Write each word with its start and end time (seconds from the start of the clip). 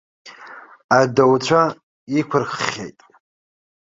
Адауцәа 0.97 1.61
иқәырххьеит. 2.19 2.99